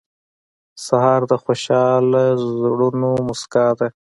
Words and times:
سهار 0.85 1.21
د 1.31 1.33
خوشحال 1.43 2.05
زړونو 2.59 3.09
موسکا 3.25 3.67
ده. 3.79 3.87